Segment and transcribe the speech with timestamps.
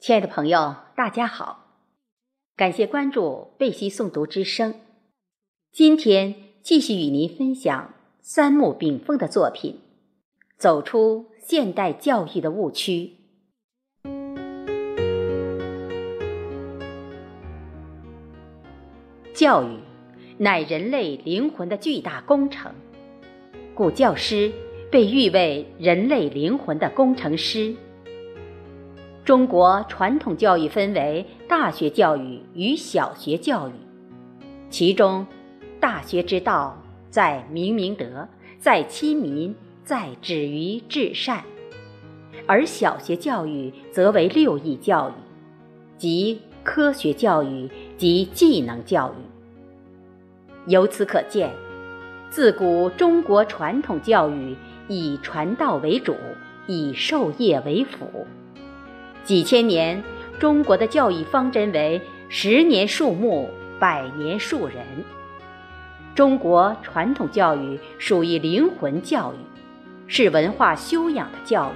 [0.00, 1.66] 亲爱的朋友，大家好，
[2.56, 4.76] 感谢关注贝西诵读之声。
[5.72, 7.92] 今天继续与您分享
[8.22, 9.74] 三木炳凤的作品
[10.56, 13.10] 《走出现代教育的误区》。
[19.34, 19.80] 教育
[20.38, 22.72] 乃人类灵魂的巨大工程，
[23.74, 24.50] 故教师
[24.90, 27.76] 被誉为人类灵魂的工程师。
[29.30, 33.72] 中国传统教育分为大学教育与小学教育，
[34.68, 35.24] 其中，
[35.78, 36.76] 大学之道
[37.10, 38.26] 在明明德，
[38.58, 39.54] 在亲民，
[39.84, 41.44] 在止于至善；
[42.48, 45.12] 而小学教育则为六艺教育，
[45.96, 50.68] 即科学教育及技能教育。
[50.68, 51.52] 由此可见，
[52.30, 54.56] 自古中国传统教育
[54.88, 56.16] 以传道为主，
[56.66, 58.26] 以授业为辅。
[59.22, 60.02] 几千年，
[60.38, 64.76] 中国的教育方针为“十年树木，百年树人”。
[66.16, 69.36] 中国传统教育属于灵魂教育，
[70.08, 71.74] 是文化修养的教育。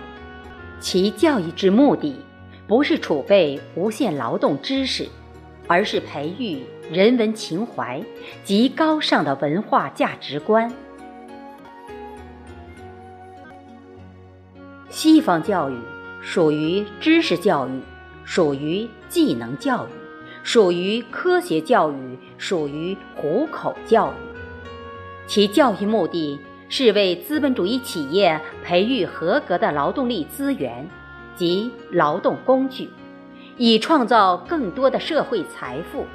[0.81, 2.17] 其教育之目的，
[2.67, 5.07] 不是储备无限劳动知识，
[5.69, 8.03] 而是培育人文情怀
[8.43, 10.73] 及高尚的文化价值观。
[14.89, 15.77] 西方教育。
[16.25, 17.81] 属于知识教育，
[18.25, 19.91] 属于技能教育，
[20.43, 24.15] 属于科学教育，属于糊口教育。
[25.27, 30.89] 其教育目的是为资本主义企业培育合格的劳动力资源
[31.37, 32.89] 及劳动工具，
[33.59, 36.07] 以创造更多的社会财富，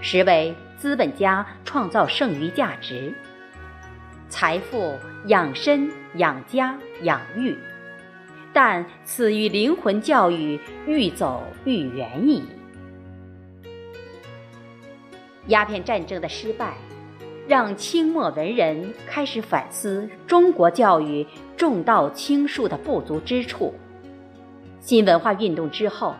[0.00, 3.14] 实为资本家创造剩余价值。
[4.28, 7.56] 财富养身、养家、养育。
[8.60, 12.42] 但此与灵魂教育愈走愈远矣。
[15.46, 16.74] 鸦片战争的失败，
[17.46, 21.24] 让清末文人开始反思中国教育
[21.56, 23.72] 重道轻术的不足之处。
[24.80, 26.16] 新文化运动之后，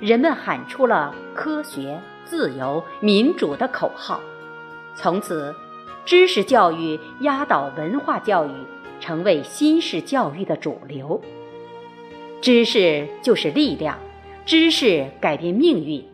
[0.00, 4.20] 人们喊出了科学、自由、民主的口号，
[4.94, 5.52] 从此，
[6.04, 8.52] 知识教育压倒文化教育，
[9.00, 11.20] 成为新式教育的主流。
[12.42, 13.96] 知识就是力量，
[14.44, 16.04] 知识改变命运，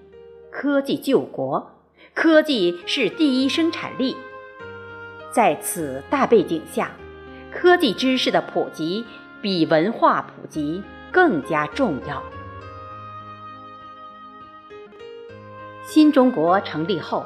[0.51, 1.71] 科技救国，
[2.13, 4.15] 科技是第一生产力。
[5.31, 6.91] 在此大背景下，
[7.51, 9.07] 科技知识的普及
[9.41, 12.23] 比文化普及更加重要。
[15.83, 17.25] 新中国成立后，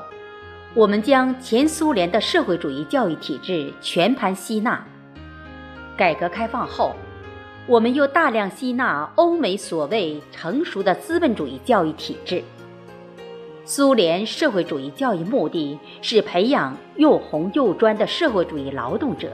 [0.75, 4.87] 我们将前苏联的社会主义教育体制全盘吸纳。
[5.97, 6.95] 改革开放后。
[7.69, 12.43] 我们又大量吸纳欧美所谓成熟的资本主义教育体制。
[13.65, 19.31] 苏联社会主义教育目的是培养又红又专的社会主义劳动者，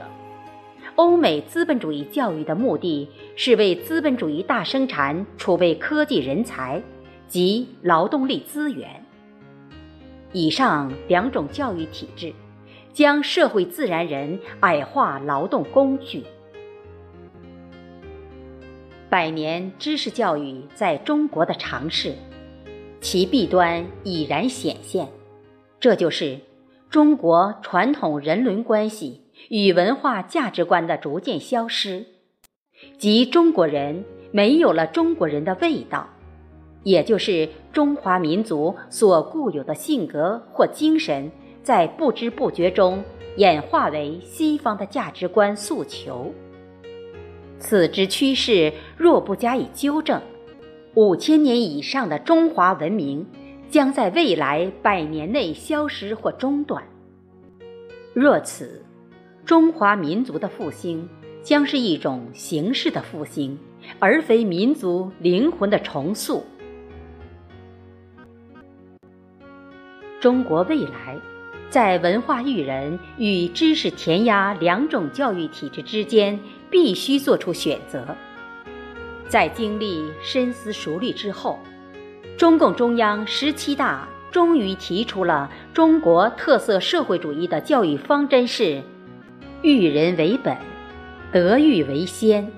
[0.93, 6.79] 欧美资本主义教育的目的是为资本主义大生产储备科技人才
[7.27, 9.03] 及劳动力资源。
[10.33, 12.31] 以上两种教育体制，
[12.93, 16.23] 将社会自然人矮化劳动工具。
[19.09, 22.13] 百年知识教育在中国的尝试，
[23.01, 25.07] 其弊端已然显现，
[25.79, 26.39] 这就是
[26.91, 32.05] 中国传统人伦关系与文化价值观的逐渐消失，
[32.99, 36.07] 即中国人没有了中国人的味道，
[36.83, 41.31] 也就是中华民族所固有的性格或精神，
[41.63, 43.03] 在不知不觉中
[43.37, 46.31] 演化为西方的价值观诉求。
[47.59, 50.21] 此之趋势若不加以纠正，
[50.95, 53.27] 五千年以上的中华文明
[53.69, 56.83] 将在未来百年内消失或中断。
[58.13, 58.83] 若此，
[59.45, 61.07] 中华民族的复兴
[61.43, 63.59] 将是一种形式的复兴，
[63.99, 66.43] 而非民族灵魂的重塑。
[70.19, 71.17] 中国未来，
[71.69, 76.39] 在文化育人与知识填鸭两种教育体制之间。
[76.69, 78.05] 必须做出选择。
[79.27, 81.59] 在经历深思熟虑之后，
[82.37, 88.81] 中共中央十七大终于提出了中国特色社会主义的教育方针是：
[89.61, 90.57] 育人为本，
[91.31, 92.51] 德育为先。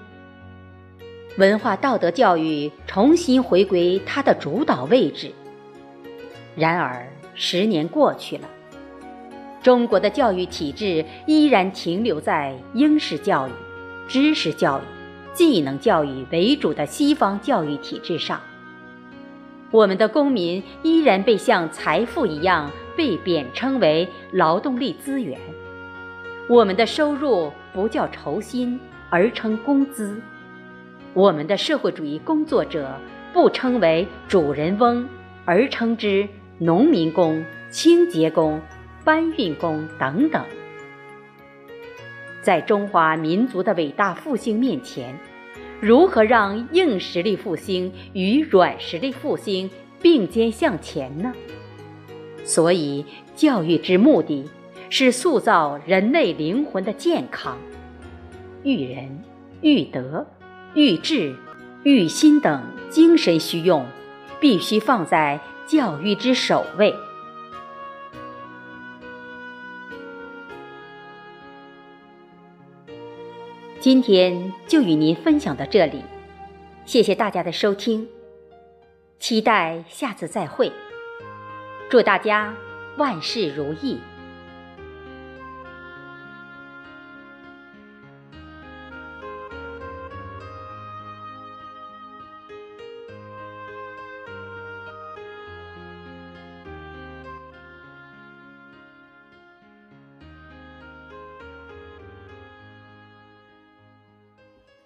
[1.38, 5.31] 文化道德教育重新回归它的主导位置。
[6.56, 8.50] 然而，十年过去了，
[9.64, 13.52] 中国的教育体制依然停留在应试教育。
[14.12, 14.81] 知识教育、
[15.31, 18.42] 技能教育为主的西方教育体制上，
[19.72, 25.40] 我们的公民依然被像财富一样被贬称为劳动力资源。
[26.50, 28.78] 我们的收入不叫酬薪，
[29.10, 30.22] 而称工资。
[31.14, 33.00] 我们的社会主义工作者
[33.31, 35.07] 不称为主人翁，
[35.46, 38.60] 而称之农民工、清洁工、
[39.06, 40.44] 搬运工等等。
[42.42, 45.18] 在中华民族的伟大复兴面前，
[45.80, 49.70] 如何让硬实力复兴与软实力复兴
[50.02, 51.34] 并肩向前呢？
[52.44, 53.06] 所以，
[53.36, 54.50] 教育之目的
[54.90, 57.58] 是塑造人类灵魂的健康，
[58.64, 59.24] 育人、
[59.62, 60.26] 育德、
[60.74, 61.36] 育智、
[61.84, 63.86] 育心等精神需用，
[64.40, 66.94] 必须放在教育之首位。
[73.81, 76.04] 今天就与您分享到这里，
[76.86, 78.07] 谢谢大家的收听，
[79.18, 80.72] 期待下次再会，
[81.89, 82.56] 祝大家
[82.98, 84.00] 万事如意。